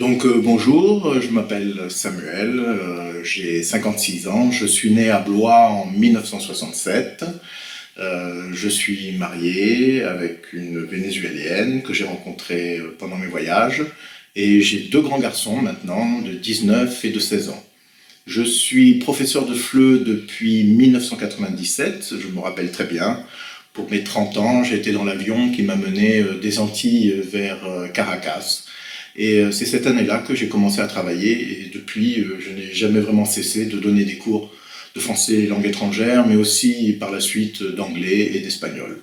Donc 0.00 0.24
euh, 0.24 0.40
bonjour, 0.42 1.20
je 1.20 1.28
m'appelle 1.28 1.78
Samuel, 1.90 2.58
euh, 2.58 3.22
j'ai 3.22 3.62
56 3.62 4.28
ans, 4.28 4.50
je 4.50 4.64
suis 4.64 4.90
né 4.92 5.10
à 5.10 5.20
Blois 5.20 5.68
en 5.68 5.84
1967. 5.84 7.26
Euh, 7.98 8.48
je 8.50 8.68
suis 8.70 9.12
marié 9.12 10.02
avec 10.02 10.54
une 10.54 10.82
Vénézuélienne 10.82 11.82
que 11.82 11.92
j'ai 11.92 12.04
rencontrée 12.04 12.80
pendant 12.98 13.18
mes 13.18 13.26
voyages 13.26 13.84
et 14.36 14.62
j'ai 14.62 14.78
deux 14.78 15.02
grands 15.02 15.18
garçons 15.18 15.60
maintenant 15.60 16.20
de 16.20 16.32
19 16.32 17.04
et 17.04 17.10
de 17.10 17.20
16 17.20 17.50
ans. 17.50 17.62
Je 18.26 18.42
suis 18.42 18.94
professeur 18.94 19.44
de 19.44 19.52
FLE 19.52 20.02
depuis 20.02 20.64
1997, 20.64 22.14
je 22.18 22.28
me 22.28 22.40
rappelle 22.40 22.72
très 22.72 22.86
bien. 22.86 23.22
Pour 23.74 23.90
mes 23.90 24.02
30 24.02 24.38
ans, 24.38 24.64
j'étais 24.64 24.92
dans 24.92 25.04
l'avion 25.04 25.52
qui 25.52 25.62
m'a 25.62 25.76
mené 25.76 26.24
des 26.40 26.58
Antilles 26.58 27.20
vers 27.30 27.60
Caracas. 27.92 28.64
Et 29.16 29.42
c'est 29.50 29.66
cette 29.66 29.86
année-là 29.86 30.18
que 30.18 30.34
j'ai 30.34 30.48
commencé 30.48 30.80
à 30.80 30.86
travailler 30.86 31.32
et 31.32 31.70
depuis, 31.74 32.24
je 32.38 32.50
n'ai 32.50 32.72
jamais 32.72 33.00
vraiment 33.00 33.24
cessé 33.24 33.66
de 33.66 33.78
donner 33.78 34.04
des 34.04 34.16
cours 34.16 34.52
de 34.94 35.00
français 35.00 35.34
et 35.34 35.46
langue 35.46 35.66
étrangère, 35.66 36.26
mais 36.26 36.36
aussi 36.36 36.96
par 36.98 37.10
la 37.10 37.20
suite 37.20 37.62
d'anglais 37.62 38.30
et 38.34 38.40
d'espagnol. 38.40 39.00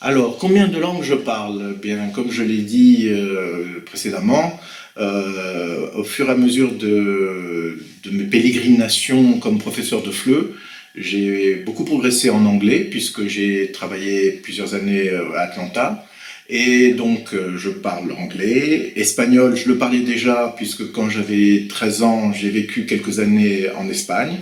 Alors, 0.00 0.38
combien 0.38 0.68
de 0.68 0.78
langues 0.78 1.02
je 1.02 1.14
parle? 1.14 1.74
Bien, 1.82 2.08
comme 2.14 2.30
je 2.30 2.44
l'ai 2.44 2.62
dit 2.62 3.08
euh, 3.08 3.80
précédemment, 3.84 4.58
euh, 4.96 5.90
au 5.94 6.04
fur 6.04 6.28
et 6.28 6.32
à 6.32 6.36
mesure 6.36 6.72
de, 6.72 7.80
mes 8.10 8.24
pérégrinations 8.24 9.40
comme 9.40 9.58
professeur 9.58 10.02
de 10.02 10.12
FLE, 10.12 10.52
j'ai 10.94 11.56
beaucoup 11.56 11.84
progressé 11.84 12.30
en 12.30 12.46
anglais 12.46 12.86
puisque 12.88 13.26
j'ai 13.26 13.72
travaillé 13.72 14.30
plusieurs 14.30 14.74
années 14.74 15.08
euh, 15.08 15.32
à 15.36 15.40
Atlanta. 15.42 16.06
Et 16.48 16.92
donc, 16.92 17.34
euh, 17.34 17.58
je 17.58 17.68
parle 17.68 18.12
anglais. 18.12 18.92
Espagnol, 18.96 19.54
je 19.54 19.68
le 19.68 19.76
parlais 19.76 20.00
déjà, 20.00 20.54
puisque 20.56 20.92
quand 20.92 21.10
j'avais 21.10 21.66
13 21.68 22.02
ans, 22.02 22.32
j'ai 22.32 22.48
vécu 22.48 22.86
quelques 22.86 23.18
années 23.18 23.68
en 23.76 23.88
Espagne. 23.88 24.38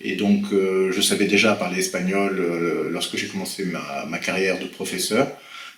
Et 0.00 0.14
donc, 0.14 0.44
euh, 0.52 0.92
je 0.92 1.00
savais 1.00 1.26
déjà 1.26 1.54
parler 1.54 1.80
espagnol 1.80 2.38
euh, 2.38 2.88
lorsque 2.90 3.16
j'ai 3.16 3.26
commencé 3.26 3.64
ma, 3.64 4.06
ma, 4.08 4.18
carrière 4.18 4.58
de 4.60 4.66
professeur. 4.66 5.26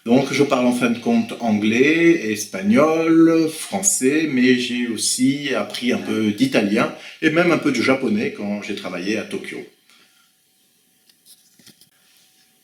Donc, 0.05 0.33
je 0.33 0.43
parle 0.43 0.67
en 0.67 0.73
fin 0.73 0.91
de 0.91 0.99
compte 0.99 1.35
anglais, 1.41 2.31
espagnol, 2.33 3.49
français, 3.49 4.29
mais 4.31 4.57
j'ai 4.59 4.89
aussi 4.89 5.55
appris 5.55 5.93
un 5.93 5.99
peu 5.99 6.33
d'italien 6.33 6.93
et 7.23 7.31
même 7.31 7.51
un 7.51 7.59
peu 7.59 7.73
de 7.73 7.81
japonais 7.81 8.35
quand 8.37 8.63
j'ai 8.63 8.75
travaillé 8.75 9.17
à 9.17 9.23
Tokyo. 9.23 9.59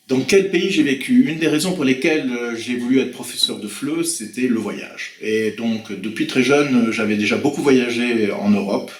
Dans 0.09 0.21
quel 0.21 0.49
pays 0.49 0.71
j'ai 0.71 0.81
vécu 0.81 1.25
Une 1.29 1.37
des 1.37 1.47
raisons 1.47 1.73
pour 1.73 1.85
lesquelles 1.85 2.31
euh, 2.31 2.55
j'ai 2.57 2.75
voulu 2.75 2.99
être 2.99 3.11
professeur 3.11 3.59
de 3.59 3.67
FLE, 3.67 4.03
c'était 4.03 4.47
le 4.47 4.57
voyage. 4.57 5.11
Et 5.21 5.51
donc, 5.51 5.91
depuis 5.91 6.25
très 6.25 6.41
jeune, 6.41 6.91
j'avais 6.91 7.15
déjà 7.15 7.37
beaucoup 7.37 7.61
voyagé 7.61 8.31
en 8.31 8.49
Europe. 8.49 8.91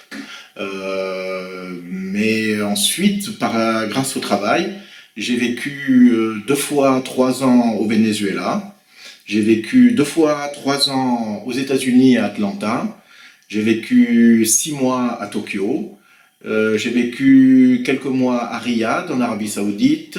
Euh, 0.56 1.74
mais 1.84 2.62
ensuite, 2.62 3.38
par, 3.40 3.88
grâce 3.88 4.16
au 4.16 4.20
travail, 4.20 4.72
j'ai 5.16 5.34
vécu 5.34 6.12
euh, 6.12 6.36
deux 6.46 6.54
fois 6.54 7.02
trois 7.04 7.42
ans 7.42 7.74
au 7.74 7.88
Venezuela. 7.88 8.76
J'ai 9.26 9.40
vécu 9.40 9.90
deux 9.90 10.04
fois 10.04 10.48
trois 10.54 10.90
ans 10.90 11.42
aux 11.44 11.52
États-Unis 11.52 12.18
à 12.18 12.26
Atlanta. 12.26 13.02
J'ai 13.48 13.62
vécu 13.62 14.46
six 14.46 14.72
mois 14.72 15.20
à 15.20 15.26
Tokyo. 15.26 15.98
Euh, 16.46 16.78
j'ai 16.78 16.90
vécu 16.90 17.82
quelques 17.84 18.06
mois 18.06 18.44
à 18.44 18.58
Riyad, 18.58 19.10
en 19.10 19.20
Arabie 19.20 19.48
Saoudite. 19.48 20.18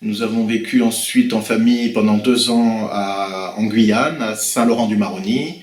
Nous 0.00 0.22
avons 0.22 0.46
vécu 0.46 0.80
ensuite 0.80 1.32
en 1.32 1.40
famille 1.40 1.88
pendant 1.88 2.18
deux 2.18 2.50
ans 2.50 2.88
à, 2.92 3.54
en 3.56 3.64
Guyane, 3.64 4.22
à 4.22 4.36
Saint-Laurent-du-Maroni, 4.36 5.60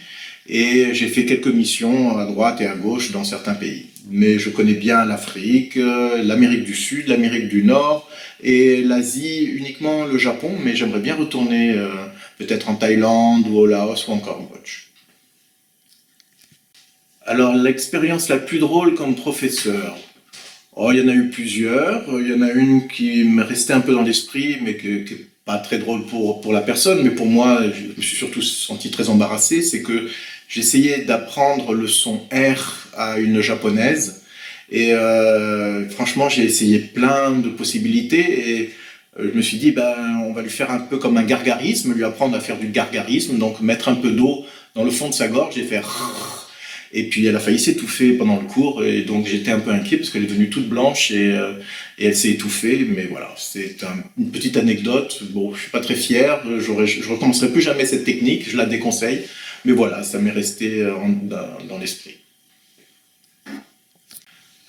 et 0.48 0.94
j'ai 0.94 1.08
fait 1.08 1.26
quelques 1.26 1.48
missions 1.48 2.18
à 2.18 2.26
droite 2.26 2.60
et 2.60 2.68
à 2.68 2.76
gauche 2.76 3.12
dans 3.12 3.24
certains 3.24 3.54
pays. 3.54 3.86
Mais 4.10 4.38
je 4.38 4.50
connais 4.50 4.74
bien 4.74 5.06
l'Afrique, 5.06 5.76
l'Amérique 5.78 6.66
du 6.66 6.76
Sud, 6.76 7.08
l'Amérique 7.08 7.48
du 7.48 7.64
Nord 7.64 8.10
et 8.44 8.84
l'Asie, 8.84 9.46
uniquement 9.46 10.06
le 10.06 10.18
Japon, 10.18 10.52
mais 10.62 10.76
j'aimerais 10.76 11.00
bien 11.00 11.16
retourner 11.16 11.72
euh, 11.72 11.88
peut-être 12.38 12.70
en 12.70 12.76
Thaïlande 12.76 13.48
ou 13.48 13.56
au 13.56 13.66
Laos 13.66 14.06
ou 14.10 14.12
en 14.12 14.20
Cambodge. 14.20 14.88
Alors 17.26 17.56
l'expérience 17.56 18.28
la 18.28 18.38
plus 18.38 18.60
drôle 18.60 18.96
comme 18.96 19.16
professeur, 19.16 19.98
Oh, 20.78 20.92
il 20.92 21.00
y 21.00 21.02
en 21.02 21.08
a 21.08 21.14
eu 21.14 21.30
plusieurs. 21.30 22.04
Il 22.20 22.28
y 22.28 22.34
en 22.34 22.42
a 22.42 22.52
une 22.52 22.88
qui 22.88 23.24
me 23.24 23.44
restait 23.44 23.72
un 23.72 23.80
peu 23.80 23.94
dans 23.94 24.02
l'esprit, 24.02 24.58
mais 24.62 24.76
qui 24.76 24.90
n'est 24.90 25.06
pas 25.46 25.58
très 25.58 25.78
drôle 25.78 26.06
pour, 26.06 26.42
pour 26.42 26.52
la 26.52 26.60
personne. 26.60 27.02
Mais 27.02 27.12
pour 27.12 27.28
moi, 27.28 27.62
je 27.64 27.98
me 27.98 28.02
suis 28.02 28.18
surtout 28.18 28.42
senti 28.42 28.92
très 28.92 29.08
embarrassé. 29.08 29.62
C'est 29.62 29.82
que 29.82 30.10
j'essayais 30.50 31.06
d'apprendre 31.06 31.74
le 31.74 31.88
son 31.88 32.18
R 32.34 32.90
à 32.98 33.20
une 33.20 33.40
japonaise. 33.40 34.24
Et 34.70 34.94
euh, 34.94 35.88
franchement, 35.90 36.28
j'ai 36.28 36.44
essayé 36.44 36.80
plein 36.80 37.32
de 37.32 37.48
possibilités. 37.48 38.50
Et 38.50 38.70
euh, 39.18 39.30
je 39.32 39.38
me 39.38 39.42
suis 39.42 39.58
dit, 39.58 39.72
ben, 39.72 39.96
on 40.26 40.34
va 40.34 40.42
lui 40.42 40.50
faire 40.50 40.72
un 40.72 40.80
peu 40.80 40.98
comme 40.98 41.16
un 41.16 41.24
gargarisme, 41.24 41.94
lui 41.94 42.04
apprendre 42.04 42.36
à 42.36 42.42
faire 42.42 42.60
du 42.60 42.68
gargarisme. 42.68 43.38
Donc, 43.38 43.62
mettre 43.62 43.88
un 43.88 43.96
peu 43.96 44.12
d'eau 44.12 44.46
dans 44.76 44.84
le 44.84 44.92
fond 44.92 45.08
de 45.08 45.14
sa 45.14 45.30
gorge 45.30 45.58
et 45.58 45.64
faire 45.64 46.45
et 46.96 47.04
puis 47.10 47.26
elle 47.26 47.36
a 47.36 47.40
failli 47.40 47.60
s'étouffer 47.60 48.14
pendant 48.14 48.40
le 48.40 48.48
cours, 48.48 48.84
et 48.84 49.02
donc 49.02 49.28
j'étais 49.28 49.52
un 49.52 49.60
peu 49.60 49.72
inquiet 49.72 49.98
parce 49.98 50.10
qu'elle 50.10 50.24
est 50.24 50.28
devenue 50.28 50.50
toute 50.50 50.70
blanche 50.70 51.12
et, 51.12 51.34
euh, 51.34 51.52
elle 52.00 52.16
s'est 52.16 52.30
étouffée. 52.30 52.88
Mais 52.90 53.04
voilà, 53.04 53.30
c'est 53.38 53.84
un, 53.84 53.98
une 54.18 54.32
petite 54.32 54.56
anecdote. 54.56 55.20
Bon, 55.32 55.54
je 55.54 55.62
suis 55.62 55.72
pas 55.72 55.82
très 55.82 55.96
fier, 55.96 56.42
je 56.46 56.86
je 56.86 57.10
recommencerai 57.10 57.52
plus 57.52 57.62
jamais 57.62 57.86
cette 57.86 58.06
technique, 58.06 58.50
je 58.50 58.56
la 58.56 58.66
déconseille. 58.66 59.24
Mais 59.66 59.74
voilà, 59.74 60.04
ça 60.04 60.20
m'est 60.20 60.32
resté 60.32 60.82
euh, 60.82 60.94
dans, 61.68 61.78
l'esprit. 61.78 62.16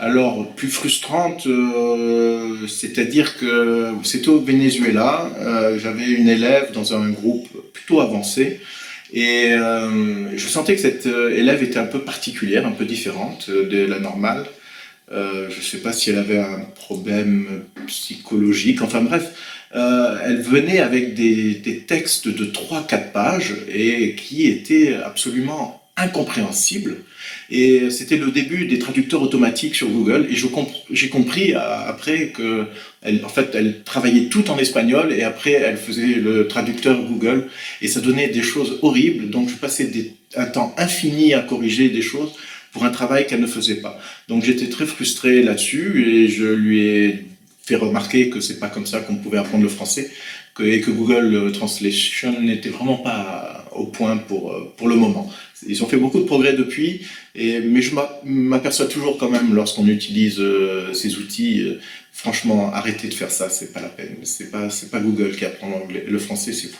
Alors, 0.01 0.53
plus 0.55 0.69
frustrante, 0.69 1.47
euh, 1.47 2.67
c'est-à-dire 2.67 3.39
que 3.39 3.93
c'était 4.03 4.29
au 4.29 4.41
Venezuela, 4.41 5.31
j'avais 5.79 6.07
une 6.07 6.29
élève 6.29 6.73
dans 6.73 6.93
un 6.95 7.09
groupe 7.11 7.49
plutôt 7.73 8.01
avancé, 8.01 8.61
et 9.13 9.53
euh, 9.53 10.37
je 10.37 10.49
sentais 10.49 10.75
que 10.75 10.81
cette 10.81 11.07
euh, 11.07 11.37
élève 11.37 11.63
était 11.63 11.79
un 11.79 11.87
peu 11.87 12.01
particulière, 12.01 12.67
un 12.67 12.73
peu 12.73 12.85
différente 12.85 13.47
euh, 13.49 13.69
de 13.69 13.87
la 13.87 13.99
normale. 13.99 14.47
Euh, 15.13 15.49
je 15.51 15.59
ne 15.59 15.63
sais 15.63 15.79
pas 15.79 15.93
si 15.93 16.11
elle 16.11 16.19
avait 16.19 16.39
un 16.39 16.61
problème 16.75 17.63
psychologique, 17.87 18.83
enfin 18.83 19.03
bref, 19.03 19.33
euh, 19.75 20.19
elle 20.25 20.41
venait 20.41 20.81
avec 20.81 21.15
des, 21.15 21.55
des 21.55 21.81
textes 21.81 22.27
de 22.27 22.45
3-4 22.45 23.13
pages 23.13 23.55
et 23.69 24.17
qui 24.17 24.47
étaient 24.47 24.95
absolument 24.95 25.86
incompréhensibles. 25.97 26.99
Et 27.51 27.91
c'était 27.91 28.17
le 28.17 28.31
début 28.31 28.67
des 28.67 28.79
traducteurs 28.79 29.23
automatiques 29.23 29.75
sur 29.75 29.89
Google. 29.89 30.27
Et 30.31 30.37
j'ai 30.37 30.49
comp 30.49 30.69
compris 31.11 31.55
après 31.55 32.29
que, 32.29 32.67
en 33.25 33.29
fait, 33.29 33.55
elle 33.55 33.83
travaillait 33.83 34.29
tout 34.29 34.51
en 34.51 34.59
espagnol 34.59 35.13
et 35.13 35.23
après 35.23 35.53
elle 35.53 35.77
faisait 35.77 36.15
le 36.15 36.49
traducteur 36.49 37.03
Google 37.03 37.49
et 37.81 37.89
ça 37.89 38.01
donnait 38.01 38.29
des 38.29 38.43
choses 38.43 38.79
horribles. 38.83 39.31
Donc 39.31 39.49
je 39.49 39.55
passais 39.55 39.87
des, 39.87 40.13
un 40.37 40.47
temps 40.47 40.75
infini 40.77 41.35
à 41.35 41.41
corriger 41.41 41.89
des 41.89 42.03
choses 42.03 42.33
pour 42.73 42.85
un 42.85 42.91
travail 42.91 43.27
qu'elle 43.27 43.41
ne 43.41 43.47
faisait 43.47 43.77
pas. 43.77 43.99
Donc 44.29 44.45
j'étais 44.45 44.69
très 44.69 44.87
frustré 44.87 45.43
là-dessus 45.43 46.05
et 46.07 46.29
je 46.29 46.45
lui 46.45 46.81
ai 46.89 47.25
fait 47.65 47.77
remarquer 47.77 48.29
que 48.29 48.41
c'est 48.41 48.61
pas 48.61 48.69
comme 48.69 48.87
ça 48.87 49.01
qu'on 49.01 49.17
pouvait 49.17 49.39
apprendre 49.39 49.65
le 49.65 49.71
français 49.71 50.11
que, 50.57 50.63
et 50.63 50.81
que 50.81 50.91
Google 50.91 51.53
Translation 51.53 52.41
n'était 52.41 52.71
vraiment 52.71 52.97
pas 52.97 53.65
au 53.73 53.87
point 53.87 54.17
pour, 54.17 54.55
pour 54.77 54.89
le 54.89 54.97
moment. 54.97 55.31
Ils 55.67 55.83
ont 55.83 55.87
fait 55.87 55.97
beaucoup 55.97 56.19
de 56.19 56.25
progrès 56.25 56.55
depuis, 56.55 57.03
et, 57.35 57.61
mais 57.61 57.83
je 57.83 57.95
m'aperçois 58.25 58.87
toujours 58.87 59.17
quand 59.19 59.31
même 59.31 59.55
lorsqu'on 59.55 59.87
utilise 59.87 60.39
euh, 60.39 60.93
ces 60.93 61.17
outils, 61.17 61.63
euh, 61.63 61.81
franchement, 62.13 62.73
arrêtez 62.73 63.09
de 63.09 63.15
faire 63.15 63.31
ça, 63.31 63.49
c'est 63.49 63.73
pas 63.73 63.81
la 63.81 63.89
peine. 63.89 64.17
C'est 64.23 64.51
pas, 64.51 64.69
c'est 64.71 64.91
pas 64.91 65.01
Google 65.01 65.35
qui 65.37 65.45
apprend 65.45 65.69
l'anglais, 65.69 66.05
le 66.07 66.19
français, 66.19 66.53
c'est 66.53 66.69
fou. 66.69 66.79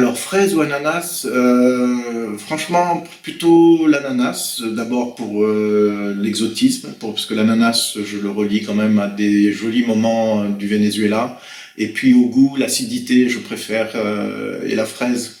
Alors, 0.00 0.18
fraise 0.18 0.54
ou 0.54 0.62
ananas, 0.62 1.26
euh, 1.26 2.38
franchement, 2.38 3.04
plutôt 3.22 3.86
l'ananas, 3.86 4.62
d'abord 4.64 5.14
pour 5.14 5.44
euh, 5.44 6.16
l'exotisme, 6.18 6.94
parce 6.98 7.26
que 7.26 7.34
l'ananas, 7.34 7.98
je 8.02 8.16
le 8.16 8.30
relie 8.30 8.62
quand 8.62 8.72
même 8.72 8.98
à 8.98 9.08
des 9.08 9.52
jolis 9.52 9.84
moments 9.84 10.46
du 10.46 10.68
Venezuela, 10.68 11.38
et 11.76 11.88
puis 11.88 12.14
au 12.14 12.24
goût, 12.28 12.56
l'acidité, 12.56 13.28
je 13.28 13.40
préfère, 13.40 13.90
euh, 13.94 14.66
et 14.66 14.74
la 14.74 14.86
fraise, 14.86 15.36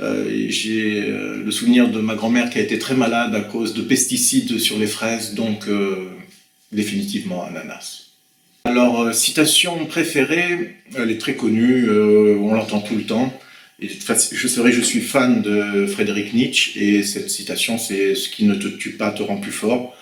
euh, 0.00 0.46
j'ai 0.48 1.04
euh, 1.04 1.44
le 1.44 1.50
souvenir 1.52 1.88
de 1.88 2.00
ma 2.00 2.16
grand-mère 2.16 2.50
qui 2.50 2.58
a 2.58 2.62
été 2.62 2.80
très 2.80 2.96
malade 2.96 3.32
à 3.36 3.42
cause 3.42 3.74
de 3.74 3.82
pesticides 3.82 4.58
sur 4.58 4.76
les 4.76 4.88
fraises, 4.88 5.34
donc 5.34 5.68
euh, 5.68 6.08
définitivement 6.72 7.44
ananas. 7.44 8.06
Alors, 8.64 9.14
citation 9.14 9.86
préférée, 9.86 10.78
elle 10.96 11.12
est 11.12 11.18
très 11.18 11.34
connue, 11.34 11.88
on 11.88 12.54
l'entend 12.54 12.80
tout 12.80 12.96
le 12.96 13.04
temps. 13.04 13.32
Et 13.84 13.88
je 13.88 14.48
serais, 14.48 14.72
je 14.72 14.80
suis 14.80 15.00
fan 15.00 15.42
de 15.42 15.86
Frédéric 15.86 16.32
Nietzsche 16.32 16.72
et 16.82 17.02
cette 17.02 17.28
citation, 17.28 17.76
c'est 17.76 18.14
ce 18.14 18.30
qui 18.30 18.44
ne 18.44 18.54
te 18.54 18.68
tue 18.68 18.92
pas 18.92 19.10
te 19.10 19.22
rend 19.22 19.36
plus 19.36 19.52
fort. 19.52 19.94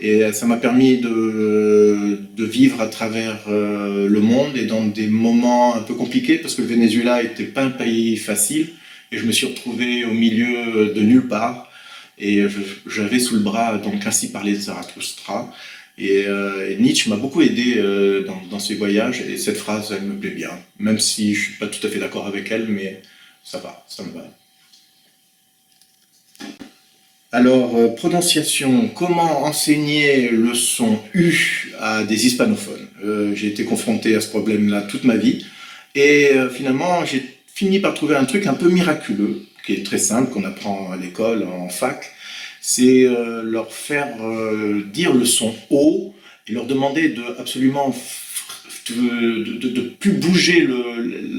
Et 0.00 0.32
ça 0.32 0.46
m'a 0.46 0.56
permis 0.56 0.98
de, 0.98 2.20
de, 2.36 2.44
vivre 2.44 2.80
à 2.80 2.86
travers 2.86 3.48
le 3.48 4.20
monde 4.20 4.56
et 4.56 4.64
dans 4.64 4.84
des 4.84 5.08
moments 5.08 5.74
un 5.74 5.80
peu 5.80 5.94
compliqués 5.94 6.38
parce 6.38 6.54
que 6.54 6.62
le 6.62 6.68
Venezuela 6.68 7.22
n'était 7.22 7.44
pas 7.44 7.62
un 7.62 7.70
pays 7.70 8.16
facile 8.16 8.70
et 9.10 9.18
je 9.18 9.24
me 9.24 9.32
suis 9.32 9.46
retrouvé 9.46 10.04
au 10.04 10.12
milieu 10.12 10.92
de 10.94 11.00
nulle 11.00 11.28
part. 11.28 11.70
Et 12.18 12.42
j'avais 12.86 13.20
sous 13.20 13.34
le 13.34 13.40
bras 13.40 13.78
donc 13.78 14.04
ainsi 14.06 14.32
par 14.32 14.42
les 14.42 14.54
Zarathustra. 14.54 15.52
Et, 15.98 16.26
euh, 16.26 16.76
Nietzsche 16.78 17.10
m'a 17.10 17.16
beaucoup 17.16 17.42
aidé 17.42 17.74
euh, 17.76 18.24
dans, 18.24 18.40
dans, 18.50 18.60
ces 18.60 18.76
voyages 18.76 19.20
et 19.20 19.36
cette 19.36 19.56
phrase, 19.56 19.92
elle 19.96 20.06
me 20.06 20.14
plaît 20.14 20.30
bien. 20.30 20.50
Même 20.78 21.00
si 21.00 21.34
je 21.34 21.42
suis 21.42 21.54
pas 21.54 21.66
tout 21.66 21.84
à 21.84 21.90
fait 21.90 21.98
d'accord 21.98 22.26
avec 22.26 22.50
elle, 22.52 22.68
mais 22.68 23.02
ça 23.50 23.58
va, 23.58 23.82
ça 23.88 24.02
me 24.02 24.10
va. 24.12 24.24
Alors, 27.32 27.76
euh, 27.76 27.88
prononciation, 27.88 28.88
comment 28.88 29.44
enseigner 29.44 30.28
le 30.28 30.54
son 30.54 30.98
U 31.14 31.72
à 31.80 32.04
des 32.04 32.26
hispanophones? 32.26 32.88
Euh, 33.04 33.34
J'ai 33.34 33.48
été 33.48 33.64
confronté 33.64 34.14
à 34.14 34.20
ce 34.20 34.28
problème-là 34.28 34.82
toute 34.82 35.04
ma 35.04 35.16
vie. 35.16 35.46
Et 35.94 36.30
euh, 36.32 36.50
finalement, 36.50 37.06
j'ai 37.06 37.22
fini 37.46 37.80
par 37.80 37.94
trouver 37.94 38.16
un 38.16 38.26
truc 38.26 38.46
un 38.46 38.54
peu 38.54 38.68
miraculeux, 38.68 39.42
qui 39.64 39.74
est 39.74 39.84
très 39.84 39.98
simple, 39.98 40.30
qu'on 40.30 40.44
apprend 40.44 40.92
à 40.92 40.96
l'école, 40.96 41.44
en 41.44 41.70
fac. 41.70 42.10
C'est 42.60 43.08
leur 43.44 43.72
faire 43.72 44.08
dire 44.92 45.14
le 45.14 45.24
son 45.24 45.54
O 45.70 46.12
et 46.46 46.52
leur 46.52 46.66
demander 46.66 47.08
de 47.08 47.22
absolument 47.38 47.94
de, 48.90 49.80
plus 49.98 50.12
bouger 50.12 50.68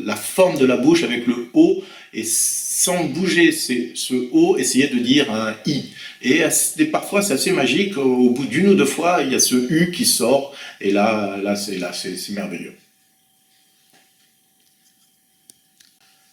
la 0.06 0.16
forme 0.16 0.58
de 0.58 0.66
la 0.66 0.78
bouche 0.78 1.04
avec 1.04 1.28
le 1.28 1.50
O 1.54 1.84
et 2.14 2.24
sans 2.24 3.04
bouger 3.06 3.52
ce 3.52 4.30
O, 4.32 4.58
essayer 4.58 4.88
de 4.88 5.00
dire 5.00 5.32
un 5.32 5.56
I. 5.66 5.86
Et, 6.22 6.44
parfois, 6.92 7.22
c'est 7.22 7.34
assez 7.34 7.52
magique. 7.52 7.98
Au 7.98 8.32
bout 8.32 8.46
d'une 8.46 8.70
ou 8.70 8.76
deux 8.76 8.86
fois, 8.86 9.20
il 9.24 9.32
y 9.32 9.36
a 9.36 9.40
ce 9.40 9.56
U 9.56 9.92
qui 9.92 10.06
sort. 10.06 10.56
Et 10.82 10.92
là, 10.92 11.38
là 11.42 11.56
c'est 11.56 12.30
merveilleux. 12.32 12.74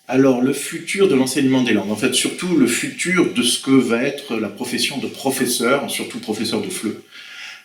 Alors, 0.08 0.40
le 0.40 0.52
futur 0.52 1.08
de 1.08 1.16
l'enseignement 1.16 1.62
des 1.62 1.72
langues, 1.72 1.90
en 1.90 1.96
fait, 1.96 2.14
surtout 2.14 2.56
le 2.56 2.68
futur 2.68 3.34
de 3.34 3.42
ce 3.42 3.60
que 3.60 3.72
va 3.72 4.02
être 4.04 4.36
la 4.36 4.48
profession 4.48 4.98
de 4.98 5.08
professeur, 5.08 5.90
surtout 5.90 6.20
professeur 6.20 6.62
de 6.62 6.68
FLE. 6.68 7.02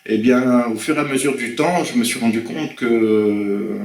Eh 0.06 0.18
bien, 0.18 0.66
au 0.66 0.76
fur 0.76 0.96
et 0.96 1.00
à 1.00 1.04
mesure 1.04 1.36
du 1.36 1.54
temps, 1.54 1.84
je 1.84 1.96
me 1.96 2.02
suis 2.02 2.18
rendu 2.18 2.42
compte 2.42 2.74
que 2.74 3.78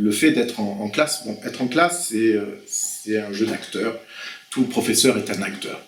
le, 0.00 0.10
fait 0.10 0.32
d'être 0.32 0.60
en, 0.60 0.88
classe, 0.88 1.24
bon, 1.26 1.38
être 1.44 1.62
en 1.62 1.68
classe, 1.68 2.08
c'est 2.10 2.36
c'est 2.66 3.18
un 3.18 3.32
jeu 3.32 3.46
d'acteur. 3.46 3.98
Tout 4.50 4.64
professeur 4.64 5.16
est 5.16 5.30
un 5.30 5.42
acteur. 5.42 5.80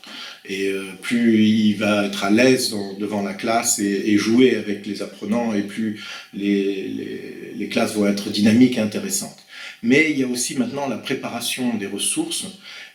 Et 0.45 0.69
euh, 0.69 0.85
plus 1.01 1.45
il 1.45 1.77
va 1.77 2.07
être 2.07 2.25
à 2.25 2.31
l'aise 2.31 2.75
devant 2.99 3.23
la 3.23 3.35
classe 3.35 3.79
et, 3.79 4.17
jouer 4.19 4.57
avec 4.57 4.87
les 4.87 5.03
apprenants, 5.03 5.55
et 5.55 5.63
plus 5.63 6.03
les, 6.35 7.53
les, 7.57 7.69
classes 7.69 7.95
vont 7.95 8.07
être 8.07 8.31
dynamiques 8.31 8.79
et 8.79 8.81
intéressantes. 8.81 9.39
Mais 9.83 10.11
il 10.11 10.19
y 10.19 10.25
a 10.25 10.29
aussi 10.29 10.57
maintenant 10.57 10.89
la 10.89 10.97
préparation 10.97 11.75
des 11.75 11.87
ressources. 11.87 12.47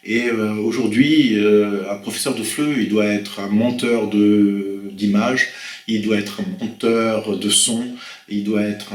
Et 0.03 0.27
euh, 0.27 0.53
aujourd'hui, 0.55 1.37
euh, 1.37 1.89
un 1.91 1.97
professeur 1.97 2.35
de 2.35 2.43
FLE, 2.43 2.79
il 2.79 2.89
doit 2.89 3.05
être 3.05 3.39
un 3.39 3.49
monteur 3.49 4.09
d'images, 4.09 5.49
il 5.87 6.01
doit 6.01 6.17
être 6.17 6.41
un 6.41 6.65
monteur 6.65 7.37
de 7.37 7.49
son, 7.49 7.83
il 8.29 8.43
doit 8.43 8.63
être 8.63 8.93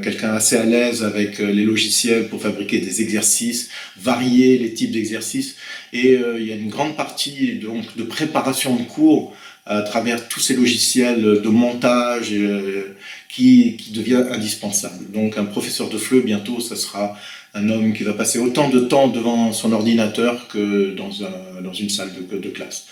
quelqu'un 0.00 0.32
assez 0.34 0.56
à 0.56 0.64
l'aise 0.64 1.02
avec 1.02 1.40
euh, 1.40 1.50
les 1.50 1.64
logiciels 1.64 2.28
pour 2.28 2.40
fabriquer 2.40 2.78
des 2.78 3.02
exercices, 3.02 3.70
varier 3.98 4.58
les 4.58 4.72
types 4.74 4.92
d'exercices. 4.92 5.56
Et 5.92 6.16
euh, 6.16 6.38
il 6.38 6.46
y 6.46 6.52
a 6.52 6.56
une 6.56 6.68
grande 6.68 6.96
partie 6.96 7.54
donc, 7.54 7.96
de 7.96 8.02
préparation 8.04 8.76
de 8.76 8.82
cours 8.82 9.34
à 9.66 9.82
travers 9.82 10.28
tous 10.28 10.40
ces 10.40 10.54
logiciels 10.54 11.40
de 11.40 11.48
montage 11.48 12.28
euh, 12.32 12.96
qui, 13.28 13.76
qui 13.76 13.92
devient 13.92 14.24
indispensable. 14.30 15.10
Donc 15.12 15.38
un 15.38 15.44
professeur 15.44 15.88
de 15.88 15.96
FLE, 15.96 16.20
bientôt, 16.20 16.60
ça 16.60 16.76
sera 16.76 17.18
un 17.54 17.68
homme 17.70 17.94
qui 17.94 18.02
va 18.02 18.12
passer 18.12 18.38
autant 18.38 18.68
de 18.68 18.80
temps 18.80 19.08
devant 19.08 19.52
son 19.52 19.72
ordinateur 19.72 20.48
que 20.48 20.94
dans, 20.94 21.24
un, 21.24 21.62
dans 21.62 21.72
une 21.72 21.88
salle 21.88 22.10
de, 22.14 22.38
de 22.38 22.48
classe. 22.50 22.86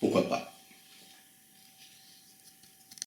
Pourquoi 0.00 0.28
pas 0.28 0.47